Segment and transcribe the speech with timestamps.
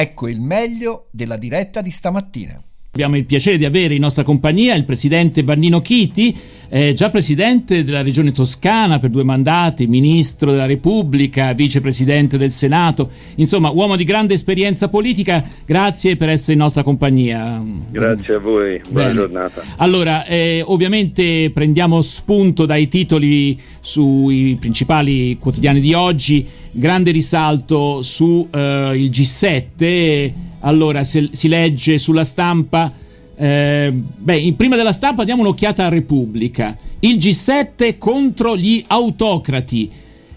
[0.00, 2.62] Ecco il meglio della diretta di stamattina.
[2.92, 6.36] Abbiamo il piacere di avere in nostra compagnia il presidente Bernino Chiti,
[6.68, 13.10] eh, già presidente della regione toscana per due mandati, ministro della Repubblica, vicepresidente del Senato,
[13.36, 15.44] insomma uomo di grande esperienza politica.
[15.66, 17.62] Grazie per essere in nostra compagnia.
[17.90, 19.18] Grazie a voi, buona Bene.
[19.18, 19.62] giornata.
[19.76, 28.46] Allora, eh, ovviamente prendiamo spunto dai titoli sui principali quotidiani di oggi, grande risalto sul
[28.50, 32.92] eh, G7 allora, se, si legge sulla stampa.
[33.36, 36.76] Eh, beh, prima della stampa diamo un'occhiata a Repubblica.
[37.00, 39.90] Il G7 contro gli autocrati.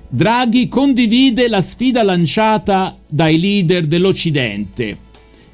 [0.07, 4.97] Draghi condivide la sfida lanciata dai leader dell'Occidente.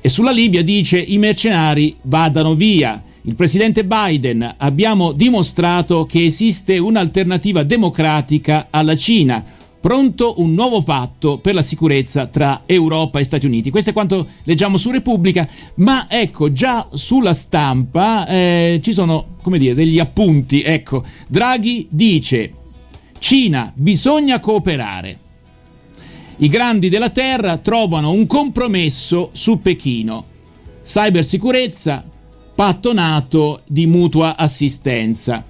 [0.02, 3.02] E sulla Libia dice i mercenari vadano via.
[3.22, 9.44] Il presidente Biden abbiamo dimostrato che esiste un'alternativa democratica alla Cina
[9.80, 13.70] pronto un nuovo patto per la sicurezza tra Europa e Stati Uniti.
[13.70, 19.58] Questo è quanto leggiamo su Repubblica, ma ecco, già sulla stampa eh, ci sono, come
[19.58, 20.62] dire, degli appunti.
[20.62, 22.52] Ecco, Draghi dice,
[23.20, 25.20] Cina, bisogna cooperare.
[26.38, 30.26] I grandi della Terra trovano un compromesso su Pechino.
[30.84, 32.08] Cybersicurezza,
[32.54, 35.44] patto NATO di mutua assistenza.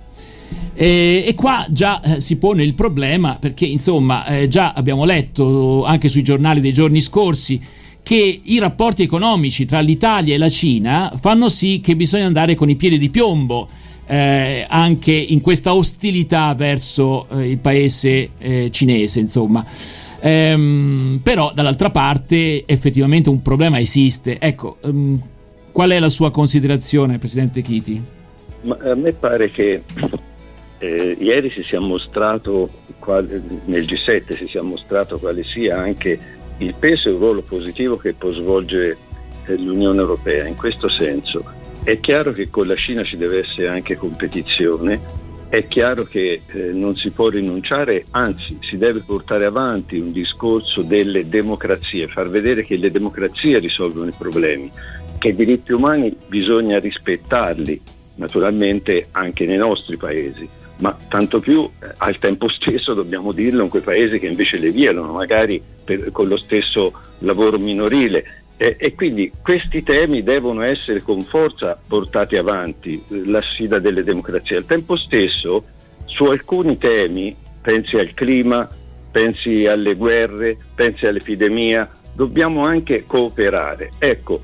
[0.79, 5.83] E, e, qua già eh, si pone il problema perché insomma eh, già abbiamo letto
[5.85, 7.59] anche sui giornali dei giorni scorsi
[8.03, 12.69] che i rapporti economici tra l'Italia e la Cina fanno sì che bisogna andare con
[12.69, 13.67] i piedi di piombo
[14.05, 19.65] eh, anche in questa ostilità verso eh, il paese eh, cinese insomma
[20.19, 25.21] ehm, però dall'altra parte effettivamente un problema esiste ecco ehm,
[25.71, 28.01] qual è la sua considerazione Presidente Chiti?
[28.61, 29.83] Ma a me pare che
[30.79, 32.69] eh, ieri si sia mostrato,
[33.65, 36.19] nel G7 si sia mostrato quale sia anche
[36.57, 38.97] il peso e il ruolo positivo che può svolgere
[39.45, 40.45] eh, l'Unione Europea.
[40.45, 41.43] In questo senso
[41.83, 46.57] è chiaro che con la Cina ci deve essere anche competizione, è chiaro che eh,
[46.73, 52.63] non si può rinunciare, anzi si deve portare avanti un discorso delle democrazie, far vedere
[52.63, 54.69] che le democrazie risolvono i problemi,
[55.17, 57.81] che i diritti umani bisogna rispettarli,
[58.15, 63.69] naturalmente anche nei nostri paesi ma tanto più eh, al tempo stesso dobbiamo dirlo in
[63.69, 68.43] quei paesi che invece le violano, magari per, con lo stesso lavoro minorile.
[68.57, 74.57] E, e, quindi questi temi devono essere con forza portati avanti, la sfida delle democrazie.
[74.57, 75.63] Al tempo stesso,
[76.05, 78.67] su alcuni temi, pensi al clima,
[79.11, 83.91] pensi alle guerre, pensi all'epidemia, dobbiamo anche cooperare.
[83.99, 84.41] Ecco,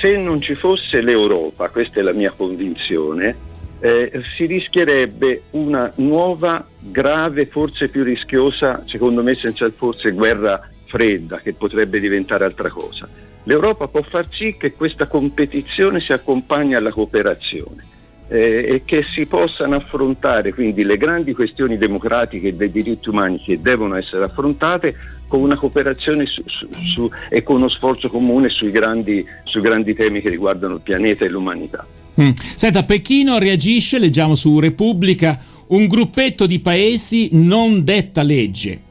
[0.00, 3.48] se non ci fosse l'Europa, questa è la mia convinzione,
[3.80, 11.38] eh, si rischierebbe una nuova, grave, forse più rischiosa, secondo me senza forse, guerra fredda
[11.38, 13.08] che potrebbe diventare altra cosa.
[13.44, 17.98] L'Europa può far sì che questa competizione si accompagni alla cooperazione
[18.28, 23.40] eh, e che si possano affrontare quindi le grandi questioni democratiche e dei diritti umani
[23.40, 24.94] che devono essere affrontate
[25.26, 29.94] con una cooperazione su, su, su, e con uno sforzo comune sui grandi, sui grandi
[29.94, 31.86] temi che riguardano il pianeta e l'umanità.
[32.20, 32.30] Mm.
[32.34, 35.38] Senta, Pechino reagisce, leggiamo su Repubblica,
[35.68, 38.88] un gruppetto di paesi non detta legge.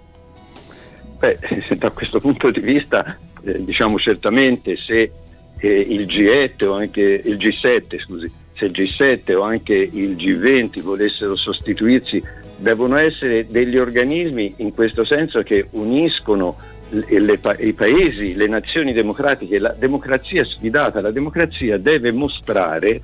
[1.19, 1.38] Beh,
[1.78, 5.12] da questo punto di vista, eh, diciamo certamente se
[5.59, 10.81] eh, il G7 o anche il G7, scusi, se il G7 o anche il G20
[10.81, 12.24] volessero sostituirsi,
[12.57, 16.57] devono essere degli organismi in questo senso che uniscono
[16.89, 23.01] le, le, i paesi, le nazioni democratiche, la democrazia sfidata, la democrazia deve mostrare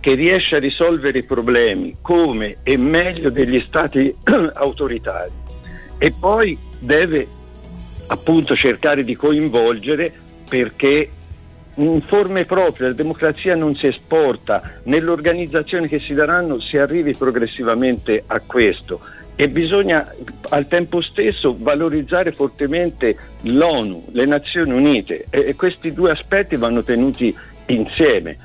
[0.00, 4.14] che riesce a risolvere i problemi come e meglio degli stati
[4.54, 5.32] autoritari.
[5.98, 7.26] E poi deve
[8.08, 10.12] appunto cercare di coinvolgere
[10.48, 11.10] perché
[11.74, 18.22] in forme proprie la democrazia non si esporta, nell'organizzazione che si daranno si arrivi progressivamente
[18.26, 19.00] a questo
[19.36, 20.10] e bisogna
[20.48, 25.26] al tempo stesso valorizzare fortemente l'ONU, le Nazioni Unite.
[25.28, 28.38] E, e questi due aspetti vanno tenuti insieme.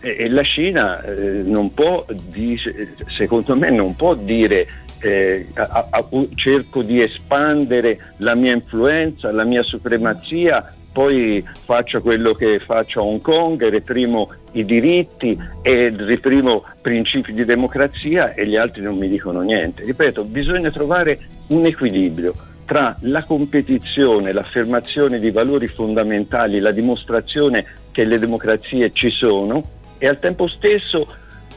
[0.00, 4.66] E, e la Cina eh, non può, dice, secondo me non può dire
[5.00, 12.34] eh, a, a, cerco di espandere la mia influenza, la mia supremazia poi faccio quello
[12.34, 18.54] che faccio a Hong Kong, reprimo i diritti e reprimo principi di democrazia e gli
[18.54, 19.82] altri non mi dicono niente.
[19.82, 21.18] Ripeto, bisogna trovare
[21.48, 22.32] un equilibrio
[22.64, 29.64] tra la competizione, l'affermazione di valori fondamentali, la dimostrazione che le democrazie ci sono
[29.98, 31.08] e al tempo stesso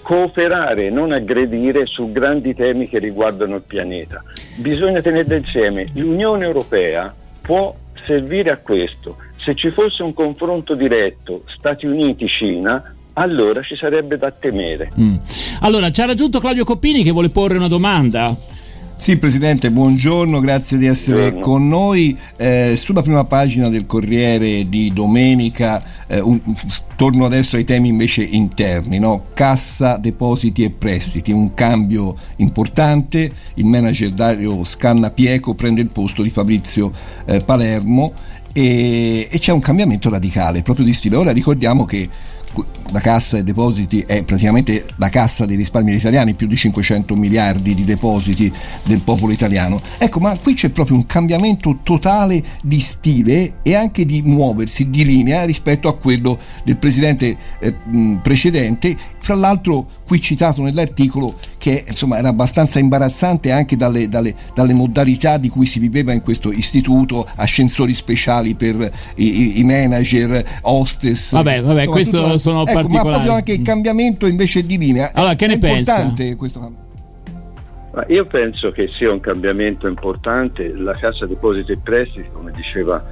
[0.02, 4.24] cooperare, non aggredire su grandi temi che riguardano il pianeta.
[4.56, 5.92] Bisogna tenere insieme.
[5.94, 7.76] L'Unione Europea può
[8.08, 14.30] servire a questo, se ci fosse un confronto diretto Stati Uniti-Cina, allora ci sarebbe da
[14.30, 14.92] temere.
[15.00, 15.16] Mm.
[15.62, 18.36] Allora, ci ha raggiunto Claudio Coppini che vuole porre una domanda.
[18.98, 21.46] Sì, Presidente, buongiorno, grazie di essere buongiorno.
[21.46, 22.18] con noi.
[22.36, 26.42] Eh, sulla prima pagina del Corriere di domenica, eh, un,
[26.98, 29.26] torno adesso ai temi invece interni, no?
[29.34, 36.24] cassa, depositi e prestiti, un cambio importante, il manager Dario Scanna Pieco prende il posto
[36.24, 36.92] di Fabrizio
[37.26, 38.12] eh, Palermo
[38.58, 41.16] e, e c'è un cambiamento radicale proprio di stile.
[41.16, 42.10] Ora ricordiamo che
[42.92, 47.76] la cassa dei depositi è praticamente la cassa dei risparmi italiani, più di 500 miliardi
[47.76, 48.52] di depositi
[48.86, 49.80] del popolo italiano.
[50.00, 55.06] Ecco, ma qui c'è proprio un cambiamento totale di stile e anche di muoversi, di
[55.06, 57.76] linea rispetto a quello del presidente eh,
[58.24, 58.96] precedente,
[59.28, 65.38] fra l'altro qui citato nell'articolo che insomma era abbastanza imbarazzante anche dalle, dalle, dalle, modalità
[65.38, 71.34] di cui si viveva in questo istituto, ascensori speciali per i, i manager, hostess.
[71.34, 73.08] Vabbè, vabbè, insomma, questo tutto, sono ecco, particolari.
[73.10, 75.12] Ma proprio anche il cambiamento invece di linea.
[75.14, 76.36] Allora, che è ne importante pensa?
[76.38, 76.86] questo cambiamento.
[78.14, 80.74] Io penso che sia un cambiamento importante.
[80.74, 83.04] La Cassa Depositi e Prestiti, come diceva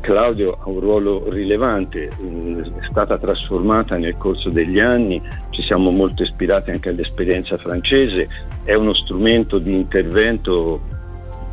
[0.00, 5.20] Claudio ha un ruolo rilevante, mm, è stata trasformata nel corso degli anni,
[5.50, 8.28] ci siamo molto ispirati anche all'esperienza francese,
[8.64, 10.80] è uno strumento di intervento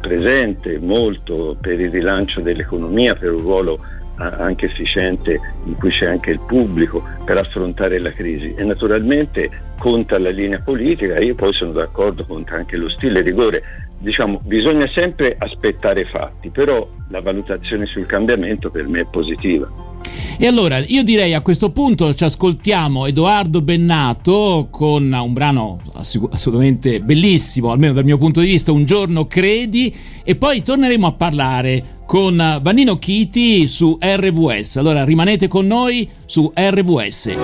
[0.02, 3.80] presente molto per il rilancio dell'economia, per un ruolo
[4.16, 8.54] anche efficiente in cui c'è anche il pubblico per affrontare la crisi.
[8.56, 9.50] E naturalmente
[9.80, 13.64] conta la linea politica, io poi sono d'accordo, conta anche lo stile rigore,
[14.02, 19.90] diciamo bisogna sempre aspettare fatti, però la valutazione sul cambiamento per me è positiva.
[20.38, 27.00] E allora io direi a questo punto ci ascoltiamo Edoardo Bennato con un brano assolutamente
[27.00, 29.94] bellissimo, almeno dal mio punto di vista, Un giorno credi,
[30.24, 34.78] e poi torneremo a parlare con Vannino Chiti su RVS.
[34.78, 37.36] Allora rimanete con noi su RVS.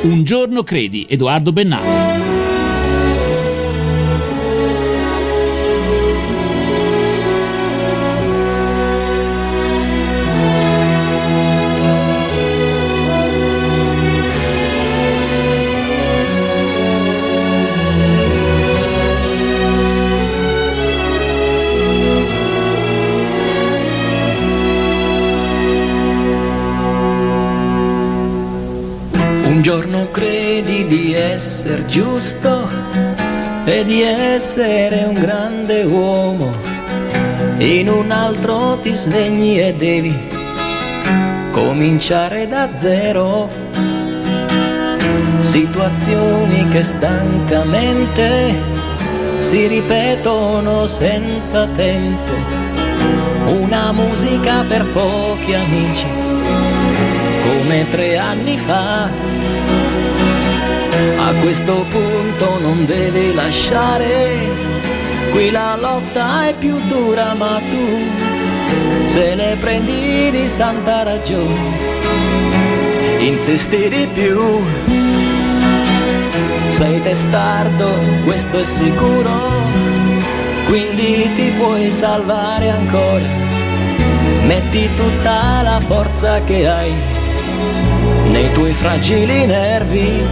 [0.00, 2.17] Un giorno credi, Edoardo Bennato.
[34.48, 36.50] Essere un grande uomo,
[37.58, 40.16] in un altro ti svegli e devi
[41.50, 43.50] cominciare da zero.
[45.40, 48.54] Situazioni che stancamente
[49.36, 52.32] si ripetono senza tempo,
[53.48, 56.06] una musica per pochi amici
[57.42, 59.10] come tre anni fa
[61.16, 64.06] a questo punto non devi lasciare,
[65.30, 68.06] qui la lotta è più dura ma tu
[69.06, 71.54] se ne prendi di santa ragione,
[73.18, 74.62] insisti di più,
[76.68, 77.88] sei testardo,
[78.24, 79.30] questo è sicuro,
[80.66, 83.26] quindi ti puoi salvare ancora,
[84.44, 86.92] metti tutta la forza che hai
[88.38, 90.22] nei tuoi fragili nervi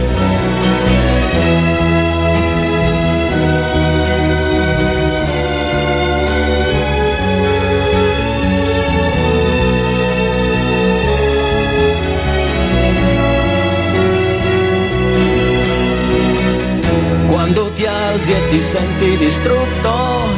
[17.27, 20.29] Quando ti alzi e ti senti distrutto,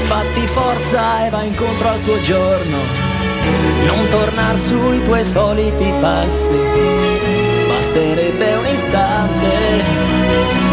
[0.00, 3.13] fatti forza e vai incontro al tuo giorno.
[3.86, 6.58] Non tornar sui tuoi soliti passi,
[7.68, 10.63] basterebbe un istante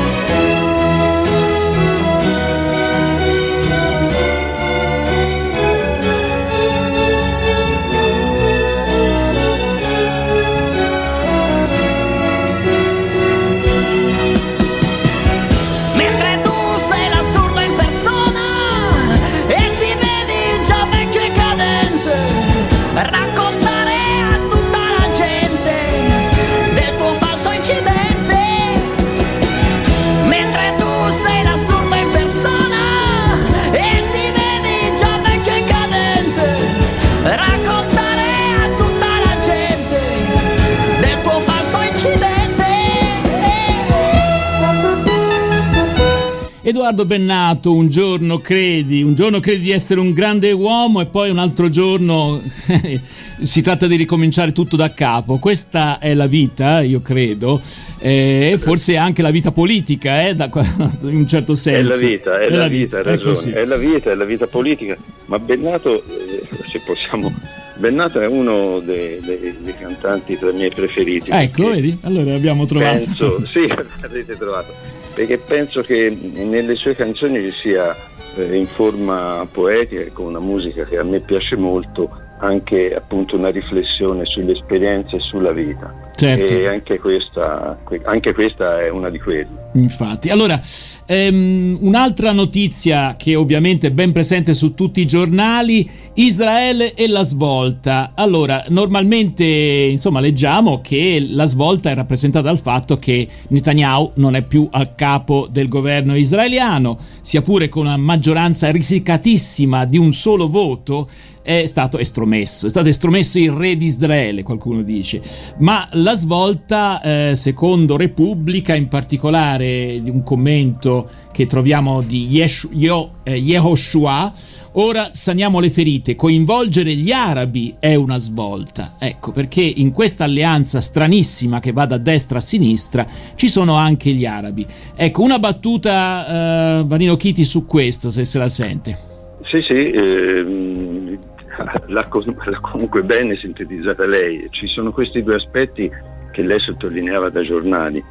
[46.92, 51.30] Edoardo Bennato, un giorno credi, un giorno credi di essere un grande uomo e poi
[51.30, 52.42] un altro giorno
[53.42, 55.38] si tratta di ricominciare tutto da capo.
[55.38, 57.62] Questa è la vita, io credo,
[57.98, 60.50] e forse anche la vita politica, eh, da,
[61.04, 61.94] in un certo senso.
[61.94, 64.26] È la vita, è, è la, la, vita, vita è, è, la vita, è la
[64.26, 64.98] vita politica.
[65.28, 67.34] Ma Bennato, eh, se possiamo
[67.78, 71.32] Bennato è uno dei, dei, dei, cantanti tra i miei preferiti.
[71.32, 71.98] Ecco, vedi?
[72.02, 72.98] Allora abbiamo trovato.
[72.98, 73.66] Penso, sì,
[74.04, 75.01] avete trovato.
[75.22, 77.96] Perché penso che nelle sue canzoni ci sia
[78.38, 82.10] eh, in forma poetica con una musica che a me piace molto
[82.42, 86.10] anche appunto una riflessione sulle esperienze e sulla vita.
[86.16, 86.54] Certo.
[86.54, 89.70] E anche questa, anche questa, è una di quelle.
[89.74, 90.60] Infatti, allora,
[91.06, 97.24] ehm, un'altra notizia che ovviamente è ben presente su tutti i giornali, Israele e la
[97.24, 98.12] svolta.
[98.14, 104.44] Allora, normalmente, insomma, leggiamo che la svolta è rappresentata dal fatto che Netanyahu non è
[104.44, 110.50] più al capo del governo israeliano, sia pure con una maggioranza risicatissima di un solo
[110.50, 111.10] voto,
[111.42, 115.22] è stato estromesso, è stato estromesso il re di Israele, qualcuno dice,
[115.58, 122.70] ma la svolta, eh, secondo Repubblica, in particolare di un commento che troviamo di Yesh-
[122.72, 124.32] Yo- eh, Yehoshua,
[124.74, 130.82] ora saniamo le ferite, coinvolgere gli arabi è una svolta, ecco perché in questa alleanza
[130.82, 133.06] stranissima che va da destra a sinistra
[133.36, 134.66] ci sono anche gli arabi.
[134.96, 139.10] Ecco, una battuta, eh, Vanino Chiti, su questo, se se la sente.
[139.44, 141.11] Sì, sì, ehm,
[141.88, 144.48] l'ha, comunque bene sintetizzata lei.
[144.52, 145.90] Ci sono questi due aspetti
[146.32, 148.04] che lei sottolineava da giornali.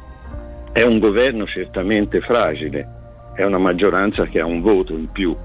[0.71, 2.87] È un governo certamente fragile,
[3.35, 5.35] è una maggioranza che ha un voto in più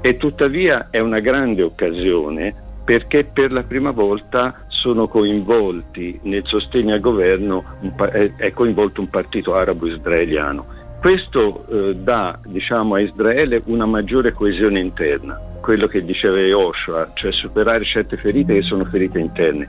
[0.00, 6.92] e tuttavia è una grande occasione perché per la prima volta sono coinvolti nel sostegno
[6.92, 7.64] al governo,
[8.36, 10.66] è coinvolto un partito arabo-israeliano.
[11.00, 17.32] Questo eh, dà diciamo, a Israele una maggiore coesione interna quello che diceva Joshua, cioè
[17.32, 19.66] superare certe ferite che sono ferite interne.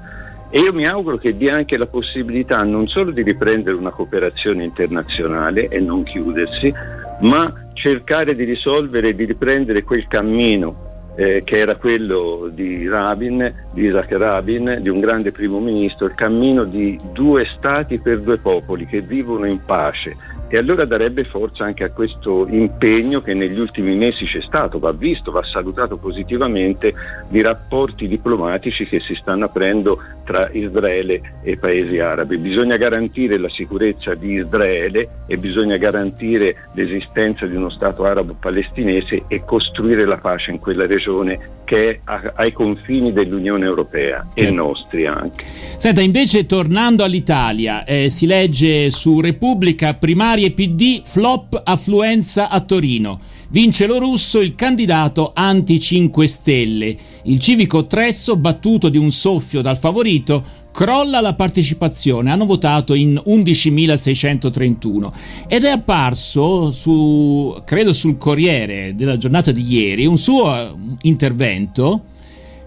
[0.50, 4.66] E io mi auguro che dia anche la possibilità non solo di riprendere una cooperazione
[4.66, 6.74] internazionale e non chiudersi,
[7.22, 13.68] ma cercare di risolvere e di riprendere quel cammino eh, che era quello di Rabin,
[13.72, 18.38] di Isaac Rabin, di un grande primo ministro, il cammino di due stati per due
[18.38, 20.18] popoli che vivono in pace
[20.56, 24.94] e allora darebbe forza anche a questo impegno che negli ultimi mesi c'è stato, va
[24.94, 26.94] visto, va salutato positivamente,
[27.28, 32.38] di rapporti diplomatici che si stanno aprendo tra Israele e paesi arabi.
[32.38, 39.44] Bisogna garantire la sicurezza di Israele e bisogna garantire l'esistenza di uno Stato arabo-palestinese e
[39.46, 44.42] costruire la pace in quella regione che è ai confini dell'Unione Europea certo.
[44.42, 45.44] e nostri anche.
[45.46, 53.20] Senta, invece tornando all'Italia, eh, si legge su Repubblica primarie PD, flop affluenza a Torino.
[53.50, 56.98] Vince lo russo il candidato anti 5 Stelle.
[57.24, 63.22] Il civico Tresso, battuto di un soffio dal favorito, crolla la partecipazione, hanno votato in
[63.26, 65.10] 11.631
[65.48, 72.08] ed è apparso su, credo sul Corriere della giornata di ieri, un suo intervento.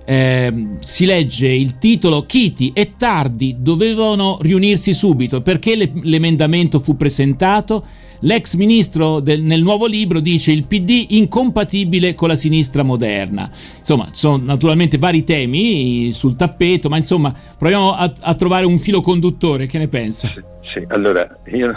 [0.07, 6.97] Eh, si legge il titolo Chiti e Tardi dovevano riunirsi subito perché le, l'emendamento fu
[6.97, 7.85] presentato
[8.21, 13.49] L'ex ministro del, nel nuovo libro dice il PD incompatibile con la sinistra moderna.
[13.51, 19.01] Insomma, sono naturalmente vari temi sul tappeto, ma insomma, proviamo a, a trovare un filo
[19.01, 19.67] conduttore.
[19.67, 20.29] Che ne pensa?
[20.29, 21.73] Sì, allora io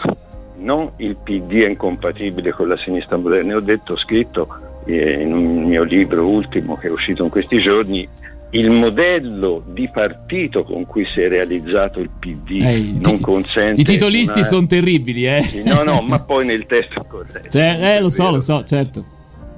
[0.58, 4.48] non il PD è incompatibile con la sinistra moderna, ho detto, ho scritto
[4.86, 8.08] eh, in un mio libro ultimo che è uscito in questi giorni
[8.52, 13.82] il modello di partito con cui si è realizzato il PD eh, non ti, consente.
[13.82, 14.48] I titolisti una...
[14.48, 15.42] sono terribili, eh?
[15.66, 17.50] No, no, ma poi nel testo corretto.
[17.50, 19.06] Cioè, eh, lo so, lo so, certo.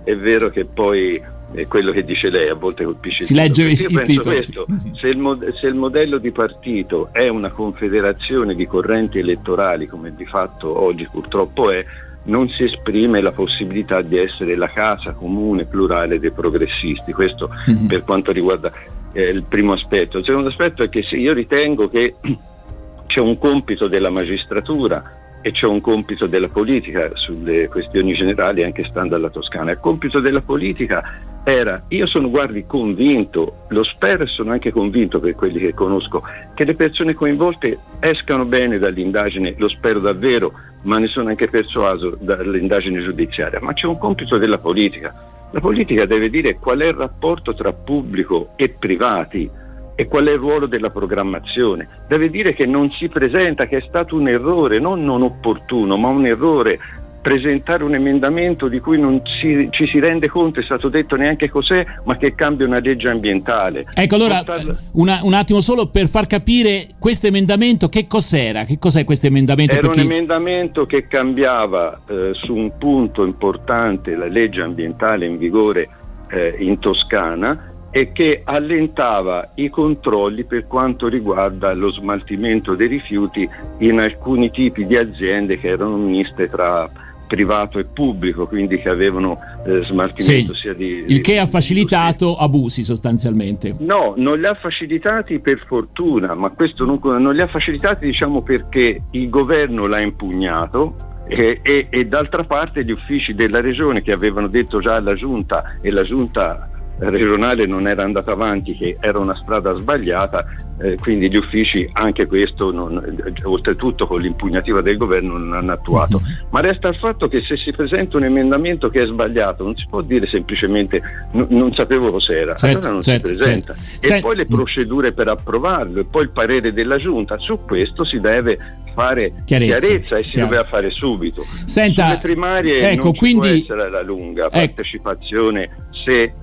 [0.03, 1.21] È vero che poi
[1.53, 4.65] è quello che dice lei a volte colpisce si legge il titolo questo,
[5.00, 10.15] se, il mod- se il modello di partito è una confederazione di correnti elettorali come
[10.15, 11.85] di fatto oggi purtroppo è
[12.25, 17.12] non si esprime la possibilità di essere la casa comune plurale dei progressisti.
[17.12, 17.88] Questo mm-hmm.
[17.88, 18.72] per quanto riguarda
[19.13, 20.18] eh, il primo aspetto.
[20.18, 22.15] Il secondo aspetto è che io ritengo che
[23.08, 28.86] c'è un compito della magistratura e c'è un compito della politica sulle questioni generali anche
[28.86, 29.72] stando alla Toscana.
[29.72, 31.03] Il compito della politica
[31.44, 36.24] era, io sono guardi convinto, lo spero e sono anche convinto per quelli che conosco,
[36.53, 42.17] che le persone coinvolte escano bene dall'indagine, lo spero davvero, ma ne sono anche persuaso
[42.19, 45.31] dall'indagine giudiziaria, ma c'è un compito della politica.
[45.51, 49.49] La politica deve dire qual è il rapporto tra pubblico e privati
[49.95, 51.87] e qual è il ruolo della programmazione.
[52.07, 56.07] Deve dire che non si presenta, che è stato un errore, non non opportuno, ma
[56.07, 56.79] un errore
[57.24, 61.50] presentare un emendamento di cui non si, ci si rende conto, è stato detto neanche
[61.50, 63.86] cos'è, ma che cambia una legge ambientale.
[63.96, 64.44] Ecco, allora
[64.92, 68.65] una, un attimo solo per far capire questo emendamento, che cos'era?
[68.65, 69.74] Che cos'è questo emendamento?
[69.74, 70.01] Era perché...
[70.01, 75.88] un emendamento che cambiava eh, su un punto importante la legge ambientale in vigore
[76.30, 83.48] eh, in Toscana e che allentava i controlli per quanto riguarda lo smaltimento dei rifiuti
[83.77, 86.89] in alcuni tipi di aziende che erano miste tra
[87.33, 91.05] privato e pubblico, quindi che avevano eh, smaltimento sì, sia di...
[91.07, 93.75] Il che ha facilitato abusi sostanzialmente.
[93.79, 98.43] No, non li ha facilitati per fortuna, ma questo non, non li ha facilitati diciamo
[98.43, 100.95] perché il governo l'ha impugnato
[101.27, 105.77] e, e, e, d'altra parte gli uffici della regione che avevano detto già alla giunta
[105.81, 106.69] e la giunta
[107.00, 110.45] regionale non era andata avanti, che era una strada sbagliata,
[110.79, 113.01] eh, quindi gli uffici anche questo, non,
[113.43, 116.17] oltretutto con l'impugnativa del governo, non hanno attuato.
[116.17, 116.47] Uh-huh.
[116.51, 119.85] Ma resta il fatto che se si presenta un emendamento che è sbagliato, non si
[119.89, 121.01] può dire semplicemente
[121.33, 123.73] n- non sapevo cos'era, certo, allora non certo, si presenta.
[123.73, 123.81] Certo.
[124.01, 128.03] E Sent- poi le procedure per approvarlo e poi il parere della giunta, su questo
[128.03, 128.57] si deve
[128.93, 130.47] fare chiarezza, chiarezza e si Chiaro.
[130.47, 131.43] doveva fare subito.
[131.65, 134.57] Senta, Sulle primarie ecco, non quindi, può essere la lunga ecco.
[134.57, 135.69] partecipazione
[136.05, 136.33] se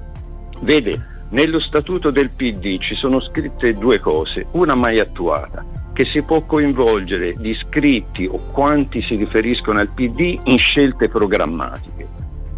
[0.61, 1.01] Vede,
[1.31, 5.65] nello statuto del PD ci sono scritte due cose, una mai attuata,
[5.95, 12.07] che si può coinvolgere gli iscritti o quanti si riferiscono al PD in scelte programmatiche.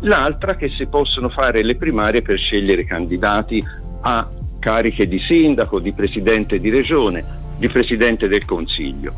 [0.01, 3.65] L'altra che si possono fare le primarie per scegliere candidati
[4.01, 4.29] a
[4.59, 7.25] cariche di sindaco, di presidente di regione,
[7.57, 9.13] di presidente del Consiglio.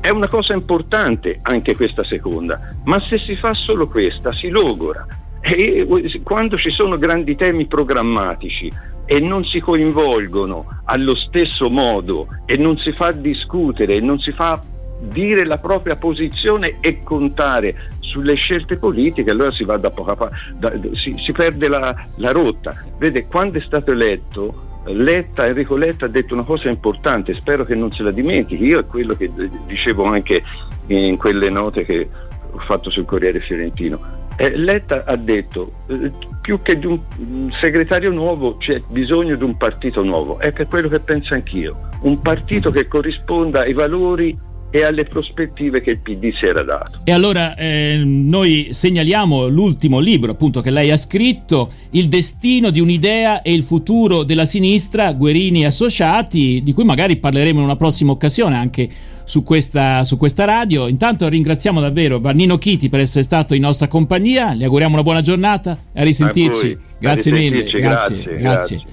[0.00, 5.06] È una cosa importante anche questa seconda, ma se si fa solo questa si logora
[5.42, 8.72] e quando ci sono grandi temi programmatici
[9.04, 14.62] e non si coinvolgono allo stesso modo e non si fa discutere, non si fa
[15.00, 20.94] dire la propria posizione e contare sulle scelte politiche, allora si va da poca parte,
[20.94, 22.76] si, si, perde la, la rotta.
[22.98, 27.74] Vede, quando è stato eletto, Letta, Enrico Letta ha detto una cosa importante, spero che
[27.74, 29.30] non se la dimentichi, io è quello che
[29.66, 30.42] dicevo anche
[30.86, 32.08] in quelle note che
[32.50, 38.10] ho fatto sul Corriere Fiorentino eh, Letta ha detto eh, più che di un segretario
[38.10, 42.70] nuovo c'è bisogno di un partito nuovo, è per quello che penso anch'io, un partito
[42.70, 44.36] che corrisponda ai valori
[44.74, 47.00] e alle prospettive che il PD si era dato.
[47.04, 52.80] E allora eh, noi segnaliamo l'ultimo libro appunto che lei ha scritto, Il destino di
[52.80, 58.12] un'idea e il futuro della sinistra, Guerini Associati, di cui magari parleremo in una prossima
[58.12, 58.88] occasione anche
[59.24, 60.88] su questa, su questa radio.
[60.88, 65.20] Intanto ringraziamo davvero Vannino Chiti per essere stato in nostra compagnia, le auguriamo una buona
[65.20, 66.70] giornata e a risentirci.
[66.70, 67.64] A grazie mille.
[67.64, 68.34] Grazie, grazie.
[68.36, 68.84] grazie.